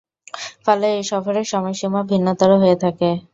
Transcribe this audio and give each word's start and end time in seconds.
ফলে, 0.65 0.87
এ 0.93 1.01
সফরের 1.11 1.45
সময়সীমা 1.53 2.01
ভিন্নতর 2.09 2.49
হয়ে 2.61 2.77
থাকে। 2.83 3.09